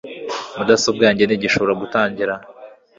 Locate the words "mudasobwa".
0.57-1.01